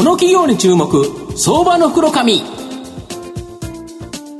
[0.00, 0.88] この企業に注目
[1.36, 2.40] 相場の袋紙。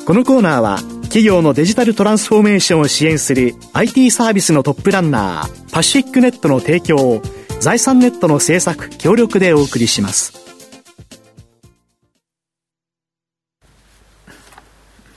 [0.07, 7.23] このコーナーは企業のデジタルトランスフォーメーションを支援する IT サービスのトップランナーパシフィックネットの提供を
[7.61, 10.33] 財産ネットの制作協力でお送りします。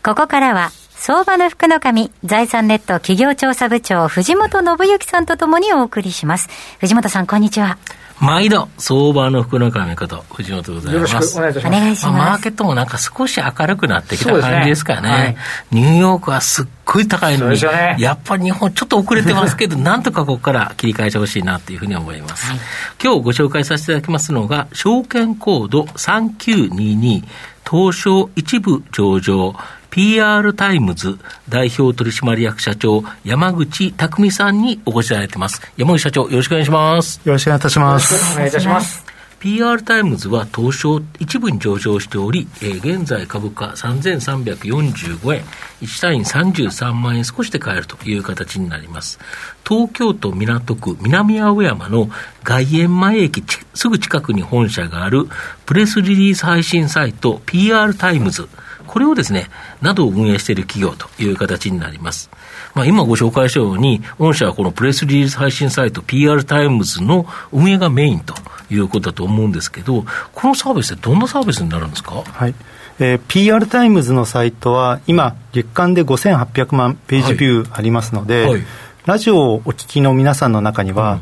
[0.03, 0.71] ここからは
[1.05, 6.47] 相場の福の神、財産ネット企業調査部長、藤本信之さんとともにお送りします。
[6.79, 7.77] 藤本さん、こんにちは。
[8.21, 11.13] 毎度、相場の福の神こと、藤本でございます。
[11.13, 11.67] よろしくお願いします。
[11.67, 12.17] お願いします。
[12.17, 15.09] マーケットもなんか少し明るくなってきた感じですかね。
[15.09, 15.35] ねはい、
[15.71, 22.49] ニューヨークはすっごい高いのに、ね、やっぱり日本ちょっと遅れてますけど、 なんとかここから切り替えてほしいなというふうに思います。
[22.49, 22.59] はい、
[23.03, 27.23] 今日ご紹介させていただきますのが、証券コード3922、
[27.69, 29.53] 東証一部上場、
[29.93, 35.61] PR タイムズ代表取締役社長、山口拓己さんにお越しいただいてます。
[35.77, 37.21] 山口社長、よろしくお願いします。
[37.23, 38.33] よろしくお願いいたします。
[38.33, 39.05] お願いいたします。
[39.39, 45.43] PR タイムズは東証一部に上場しており、えー、現在株価3345円、
[45.81, 49.19] 1単位33万円少しで買えるという形になります。
[49.63, 52.09] 東京都港区南青山の
[52.43, 53.43] 外苑前駅
[53.75, 55.27] すぐ近くに本社がある
[55.67, 58.49] プレスリリース配信サイト PR TIMES。
[58.93, 59.49] これをですね、
[59.81, 62.29] などを運営している企業という形になります。
[62.75, 68.35] まあ、今ご紹介したように、御社はこのプレスリリース配信サイト PR タイムズの運営がメインと
[68.69, 70.05] いうことだと思うんですけど、
[70.35, 72.21] このサービスってどんなサービスになるんですか？
[72.23, 72.53] はい。
[72.99, 78.61] えー、PR タイムズのサイトは今、月間で5800万ページビューありますので、はいはい、
[79.07, 81.21] ラジオをお聞きの皆さんの中には、うん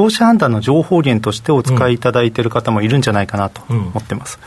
[0.00, 4.42] 投資判断の情報源としてお使いいただいている方もいるんじゃないかなと思ってます、うん、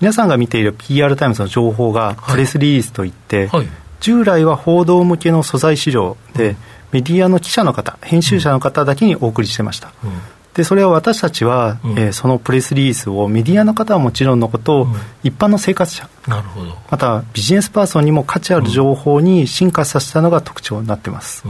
[0.00, 3.60] 皆さんが見ている PR タイムズの情報がプレスリリースといって、はい。
[3.60, 3.68] はい、
[4.00, 6.56] 従来は報道向けの素材資料で、うん、
[6.92, 10.10] メディアの記者の方編集者の方だけにお送りしてました、うん、
[10.54, 14.86] でそれは私たちは、うん、えー、そのプレスリリースをメディアの方はもちろんのことを、
[15.22, 16.08] 一般の生活者。
[16.26, 16.78] なるほど。
[16.90, 21.44] またビジネスパーソンにも価値ある情報に進化させたのが特徴になってます、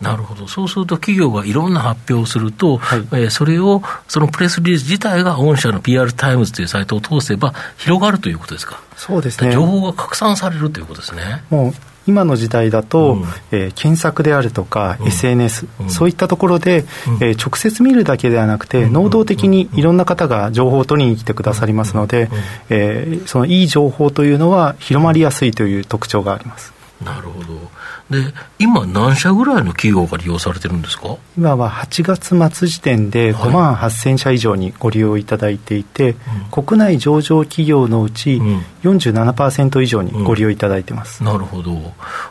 [0.00, 8.80] なるほど、そうすると企業がいろんな発表をすると、はい、えー、それを、そのプレスリリース自体が御社の PR タイムズというサイトを通せば、広がるということですか？
[8.96, 9.52] そうですね。
[9.52, 11.44] 情報が拡散されるということですね。
[11.50, 11.74] もう
[12.06, 16.84] 今の時代だと、うん、えー、検索であるとか、うん、SNS、うん、そういったところで、
[17.20, 22.30] えー、直接見るだけではなくて、能動的にいろんな方が情報を取りに来てくださりますので、
[22.68, 26.72] えー、そのいい情報というのは広まりやすいという特徴があります。
[27.04, 27.70] なるほど。
[28.08, 31.16] で、今、何社ぐらいの企業が利用されてるんですか？
[31.36, 32.04] 今は8
[32.38, 36.14] 月末時点で5万8000社以上にご利用いただいていて、はい、
[36.64, 38.40] 国内上場企業のうち
[38.84, 41.72] 47%以上にご利用いただいてます、うんうん、なるほど、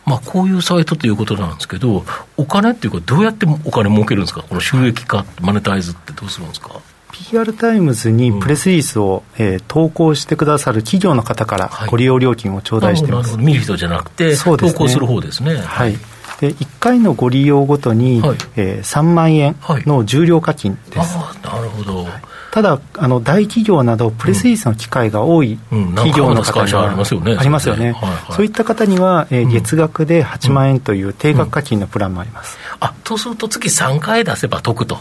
[0.05, 2.05] まあ、こういうサイトということなんですけど、
[2.37, 6.79] お金っていうか、どうやってお金儲けるんですか、この収益化、マネタイズってどうするんですか？
[7.15, 15.55] PR タイムズにプレスリリースを、うん、えー、投稿してくださる企業の方からご利用料金を頂戴しています、はい、見る人じゃなくて、そうですね、投稿する方ですね。
[15.55, 15.93] はい、
[16.41, 19.55] で1回のご利用ごとに、はい、えー、3万円
[19.85, 21.17] の重量課金です。
[21.17, 22.23] はい、なるほど、はい
[22.55, 34.99] ただあの大企業などプレスリリースの機会が多い企業の方には、ありますよねありますよね、はいはい、そういった方には、えー、月額で8万円という定額課金のプランもあります、うん、あとすると月3回出せば得と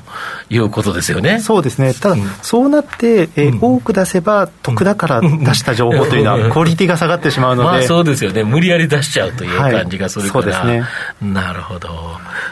[0.50, 1.38] いうことですよね。
[1.38, 1.94] そうですね。
[1.94, 8.42] ただ、うん、そうなって、えー、多く出せば得だから出した情報というのはクオリティが下がってしまうので、 まあ、そうですよね。
[8.42, 11.88] 無理やり出しちゃうという感じがするから、はい、そうですねなるほど。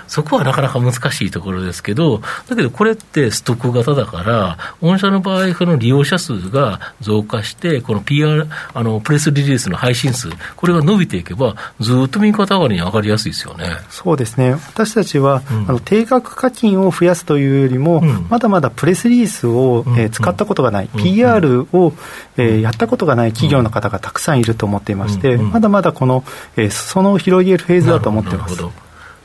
[0.07, 4.59] そこはなかなか難しいところですけどだけどこれってストック型だから
[4.93, 13.67] 御社の場合その利用者数が増加して、この PR、あの、プレスリリースの配信数、これが伸びていけば、ずっと右肩上がりに上がりやすいですよね。
[13.91, 14.53] そうですね。
[14.53, 21.93] 私たちは、うん、あの、定額課金を増やすというよりも、うん、まだまだプレスリリースを、えー、使ったことがない、うん、PR を、
[22.37, 26.25] えー、やったことがない企業の方がたくさんいると思っていまして、まだまだこの、
[26.57, 28.63] えー、その広げるフェーズだと思っています。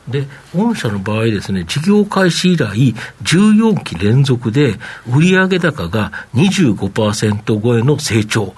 [0.07, 8.55] で、御社の場合ですね、事業開始以来、14期連続で、売上高が25%超えの成長、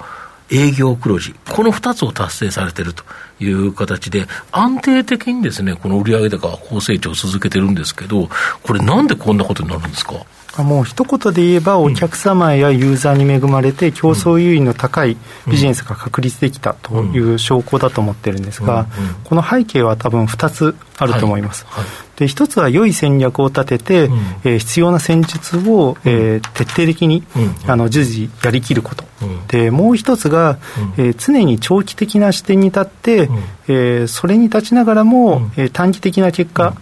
[0.52, 3.04] 営業黒字、この2つを達成されていると
[3.40, 8.30] いう形で、安定的にですね、この売上高は高成長を続けてるんですけど、
[8.64, 10.14] これ、なんでこんなことになるんですか？
[10.58, 15.16] もう一言で言えば、お客様やユーザーに恵まれて、競争優位の高い
[15.48, 18.88] ビジネスが確立できたという証拠だと思ってるんですが、
[19.24, 21.66] この背景は多分2つあると思います。
[21.68, 21.84] はい。
[21.86, 22.10] はい。
[22.20, 27.24] で一つは良い戦略を立てて、うん、えー、必要な戦術を、えー、徹底的に、
[27.64, 30.60] うん、あの随時やりきること、うん、でもう一つが、
[30.98, 33.38] うん、えー、常に長期的な視点に立って、うん、
[33.70, 36.76] えー、それに立ちながらも、うん、えー、短期的な結果、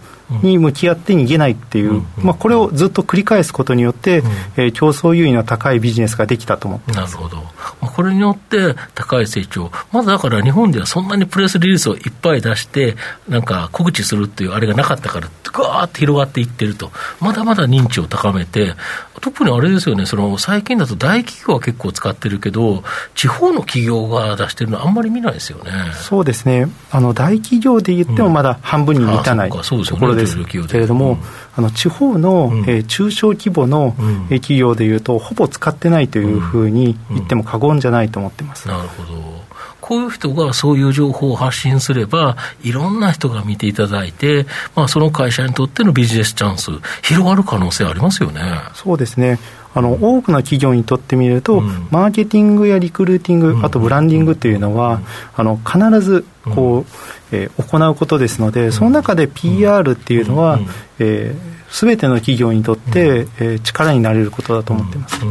[0.44, 4.24] に向き合って逃げないっていう、まあ、これをずっと繰り返すことによって、
[4.58, 7.44] えー、競争優位の高いビジネスができたと思ってなるほど、ま
[7.84, 12.96] あ、これによって高い成長、まずだから日本ではそんなにプレスリリースをいっぱい出して、
[13.28, 18.74] なんか告知するっていうあれがなかったから、ガーって広がっていってると、まだまだ認知を高めて、
[19.22, 22.84] 特にあれですよね、その最近だと大企業は結構使ってるけど、
[23.16, 25.72] 地方の企業が出してるのはあんまり見ないですよね。
[25.94, 26.68] そうですね。
[26.92, 30.44] あの大企業で言ってもまだ半分に満たない、うん、ところです。
[30.46, 31.18] けれども、
[31.56, 38.68] あの地方の、うん、えー、中小規模の、うん、企業でいうと、ほぼ使ってないというふうに言っても過言じゃないと思ってます。
[38.68, 39.48] なるほど
[39.88, 44.46] こういう人がそういう情報を発信すれば、いろんな人が見ていただいて、
[44.76, 46.72] まあ、その会社にとってのビジネスチャンス、
[47.04, 48.42] 広がる可能性ありますよね。
[48.74, 49.40] そうですね。
[49.74, 55.02] あの多くの企業にとってみると、うん、マーケティングやリクルーティング、うん、あとブランディングというのは、
[55.36, 60.60] あの必ずこう、えー、行うことですので、その中で PR っていうのは、
[61.00, 65.22] えー、全ての企業にとって、えー、力になれることだと思っています。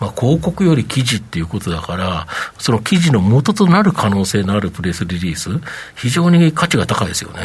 [0.00, 2.26] まあ、広告より記事っていうことだから、
[2.58, 5.50] その記事の元となる可能性のあるプレスリリース、
[5.94, 7.40] 非常に価値が高いですよね。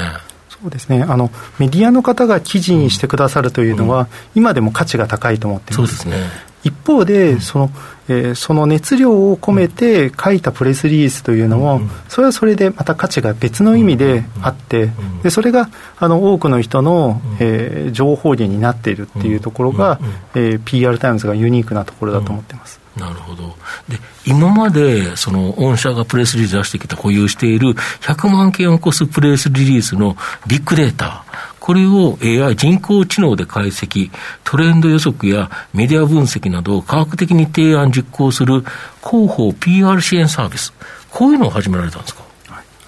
[0.50, 5.96] そうですねあのメディアの方が記事にしてくださるというのは、うん、今でも価値が高いと思っています。
[5.96, 6.30] そうですね
[6.63, 7.69] 一方で、その
[8.07, 14.90] えー、その熱量を込めて書いたプレスリリースというのも、それはそれでまた価値が別の意味であって、
[15.24, 20.00] でそれがあの多くの人の、えー、情報源になっているっていうところが、
[20.36, 22.86] えー、PR タイムズがユニークなところだと思ってます。
[22.98, 23.56] なるほど。
[23.90, 30.16] で、今まで、その、御社がプレスリリース出してきた、保有している100万件を超すプレスリリースの
[30.48, 31.25] ビッグデータ、
[31.65, 34.12] これを AI、人工知能で解析、
[34.44, 38.63] トレンド予測やメディア分析などを科学的に提案実行する
[39.03, 40.73] 広報 PR 支援サービス、
[41.09, 42.21] こういうのを始められたんですか？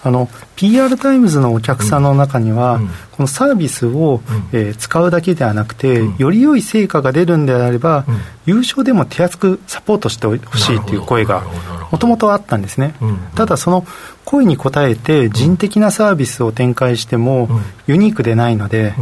[0.02, 4.20] あの PR タイムズのお客さんの中には、うん、このサービスを、
[4.52, 8.04] うん、えー、使うだけではなくて、うん、より良い成果が出るんであれば、
[8.46, 11.44] 有償でも手厚くサポートしてほしいという声が
[11.90, 12.94] もともとあったんですね、
[13.34, 13.86] ただその
[14.24, 17.48] 声に応えて人的なサービスを展開しても
[17.86, 18.94] ユニークでないので、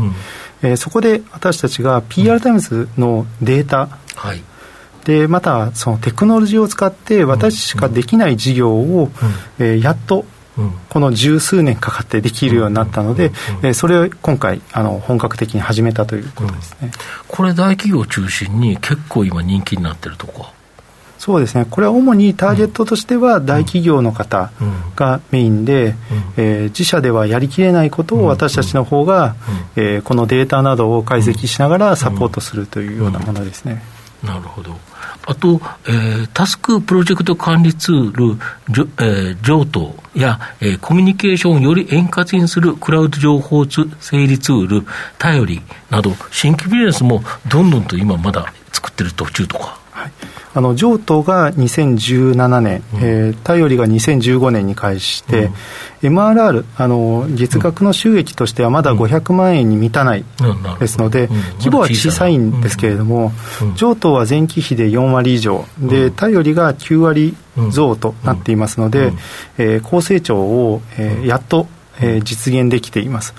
[0.63, 4.43] えー、そこで私たちが PR タイムズのデータ、はい。
[5.05, 9.11] でまたそのテクノロジーを使って私しかできない事業を、
[9.61, 10.25] えー、やっと
[10.89, 13.33] この十数年かかってできるようになったので、
[13.63, 16.91] えそれを今回あの本格的に始めたということですね、
[17.29, 20.47] これ大企業を中心に結構今人気になってるとこ
[21.19, 21.67] そうですね。
[21.69, 24.53] これは主にターゲットとしては大企業の方
[24.95, 25.95] がメインで、
[26.37, 29.35] えー、自社ではやりきれないことを私たちの方が、
[29.77, 33.83] えー、このデータなどを解析しながらサポートするというようなものですね。
[34.23, 34.79] なるほど
[35.27, 38.39] あと、えー、タスクプロジェクト管理ツール、
[38.99, 43.87] えー、上等や、えー、コミュニケーションをより円滑にするクラウド情報整
[44.27, 44.87] 理ツール、
[45.19, 49.86] 頼りなど、新規ビジネスもどんどんと今まだ作ってる途中とか。
[50.07, 50.13] はい。
[50.55, 55.51] あの上東が2017年、うん、えー、頼りが2015年に開始して、
[56.03, 60.25] うん、MRR あの月額の収益としてはまだ500万円に満たない
[60.79, 62.37] ですので、うん、規模は小さい。
[62.37, 63.33] んですけれども、
[63.77, 65.65] 上東は前期比で4割以上。
[65.79, 67.37] で頼りが9割
[67.71, 69.13] 増となっていますので、
[69.59, 71.67] えー、高成長を、えー、やっと、
[72.01, 73.35] えー、実現できています。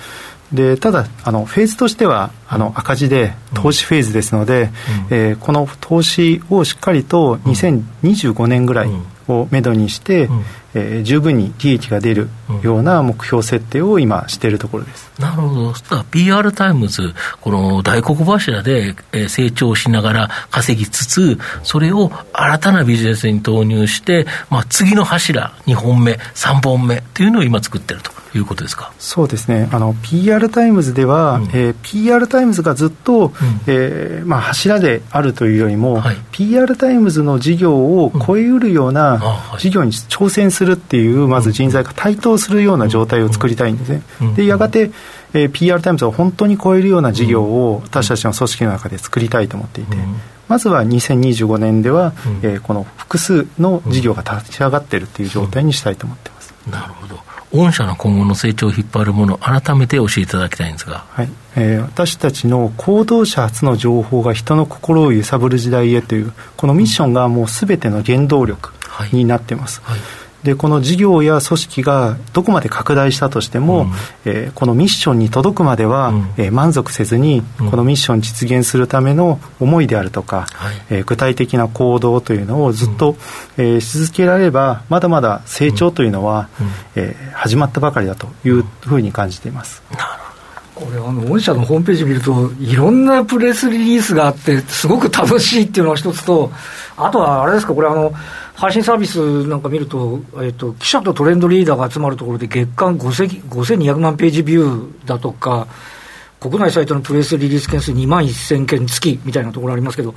[0.51, 4.69] でただあのフェーズとしてはあの赤字で投資フェーズですので、
[5.09, 8.89] うん、えー、この投資をしっかりと2025年ぐらい
[9.27, 12.29] をめどにして、うん、えー、十分に利益が出る
[12.63, 15.11] ような目標設定を今しているところです。
[15.19, 15.73] なるほど。
[16.11, 18.95] PR TIMES、この大黒柱で
[19.27, 28.11] 成長しながら稼ぎつつ、それを新たなビジネスに投入して、まあ、次の柱、2本目、3本目というのを今作ってると。
[28.35, 28.91] いうことですか？
[28.99, 33.31] そうですね、あの PR タイムズでは、うん、えー、PR タイムズがずっと、うん、
[33.67, 44.01] えー、まあ、柱であるというよりも、はい、PR タイムズの事業を超えうるような事業に挑戦するっていう、まず人材が台頭するような状態を作りたいんですね。
[44.35, 44.91] でやがて
[45.33, 49.97] えー、PR タイムズを本当に超えるような事業を私たちの組織の中で作りたいと思っていて、
[50.47, 56.53] まずは2025年では、うん、えー、この複数の事業が立ち上がっているという状態にしたいと思ってます。
[56.69, 57.19] なるほど
[57.57, 61.29] 御社の今後の成長を引っ張るもの、改めて教えていただきたいんですが、はい。
[61.55, 68.73] えー、私たちの行動者発の情報が人の心を揺さぶる時代へという、このミッションがもうすべての原動力
[69.11, 69.81] になっています。
[69.83, 73.89] はいはいでこの事業や組織がどこまで拡大したとしても、うん、
[74.25, 83.11] えー、このミッションに届くまでは、うん、えー、満足せずに、このミッション実現するための思いであるとか、はい、えー、具体的な行動というのをずっと、
[83.57, 89.81] うん、えー、し続けられればまだまだ成長というのは、うん、えー、始まったばかりだというふうに感じています。
[89.91, 90.27] なるほど。
[90.77, 96.51] これあの御社のホームページ見るといろんなプレスリリースがあってすごく楽しいっていうのが一つと
[96.95, 98.13] あとはあれですかこれあの
[98.57, 105.67] 配信サービスなんか見ると、えっと、記者とトレンドリーダーが集まるところで月間5200万ページビューだとか
[106.39, 110.13] 国内サイトのプレスリリース件数2万1000件月みたいなところありますけど、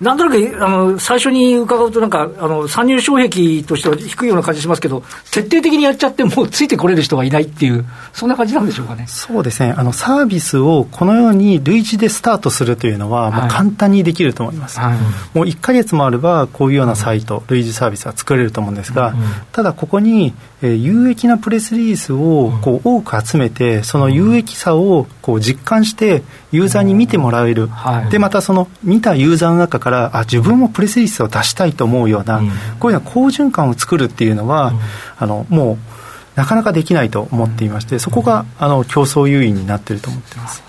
[0.00, 7.84] なんとなくあの最初に伺うと、なんかあの参入障壁としては低いような感じしますけど、徹底的にやっちゃって、もうついてこれる人がいないっていう、
[8.14, 9.04] そんな感じなんでしょうかね。
[9.08, 14.80] そうですね、あのサービスをこのように類似でスタートするというのは、まあ、簡単にできると思います。
[14.80, 14.98] はい、
[15.36, 19.14] もう1か月もあれば、こういうようなサイト、類似サービスは作れると思うんですが、
[19.52, 20.32] ただここに、
[20.62, 26.22] えー、有益なプレスリリースをこう多く集めて、その有益さをこう実感して、
[26.52, 32.50] ユーザーに見てもらえる、はい、でまたその見たユーザーの中から、あ自分もプレスリリースを出したいと思うような、うん、
[32.80, 34.78] こういうような好循環を作るっていうのは、うん、
[35.18, 40.62] あのもうなかなかできないと思っていまして、そこがあの競争優位になっていると思っています。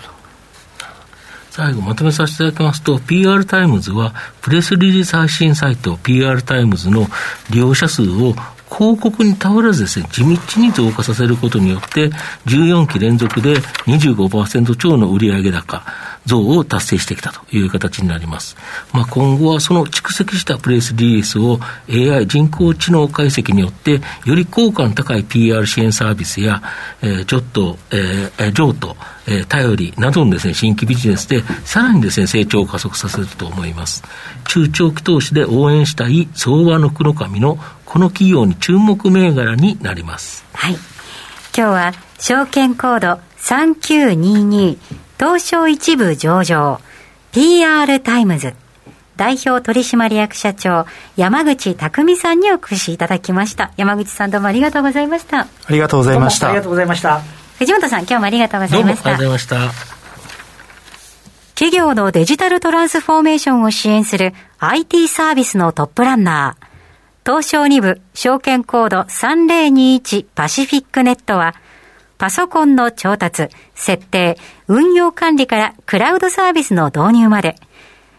[1.52, 7.08] 最後まとめさせていただきますと、PR タイムズは、プレスリリース配信サイト PR タイムズの
[7.50, 8.34] 利用者数を
[8.72, 12.10] 広告に頼らずですね、地道に増加させることによって、
[12.46, 13.56] 14期連続で
[13.88, 15.84] 25%超の売上高
[16.26, 18.56] 増を達成してきたという形になります。
[18.94, 21.60] まあ、今後はその蓄積したプレスリリースを
[21.90, 26.62] AI 人工知能解析によって、より効果の高い PR 支援サービスや、
[27.02, 28.96] えー、ちょっと、えー、譲渡、
[29.28, 34.04] えー、頼りなどのですね、新規ビジネスで、さらにですね、成長を加速させると思います。
[34.48, 37.58] 中長期投資で応援したい相場の黒髪の
[37.90, 40.46] この企業に注目銘柄になります。
[40.54, 40.74] はい。
[40.74, 40.82] 今
[41.54, 44.78] 日は、証券コード3922
[45.18, 46.80] 東証一部上場
[47.32, 48.54] PR TIMES。
[49.18, 50.86] 代表取締役社長
[51.18, 53.72] 山口拓己さんにお越しいただきました。
[53.76, 55.42] 山口さんどうもありがとうございました。
[55.42, 56.48] ありがとうございました。
[56.48, 57.22] ありがとうございました。
[57.58, 59.10] 藤本さん今日もありがとうございました。
[59.10, 59.90] ありがとうございました。
[61.56, 66.69] 企業のデジタルトランスフォーメーションを支援する IT サービスのトップランナー
[67.26, 71.54] 東証2部証券コード3021パシフィックネットは、
[72.18, 77.56] パソコンの調達、設定、運用管理からクラウドサービスの導入まで、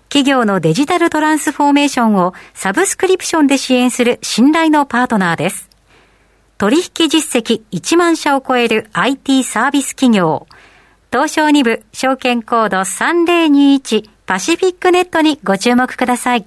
[0.09, 5.69] 企業のデジタルトランスフォーメーションをサブスクリプションで支援する信頼のパートナーです。
[6.59, 10.47] 取引実績1万社を超える IT サービス企業、
[11.13, 16.47] 東証2部証券コード3021パシフィックネットにご注目ください。